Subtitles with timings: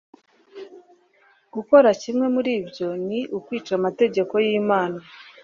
[1.53, 4.99] gukora kimwe muri ibyo ni ukwica amategeko y'imana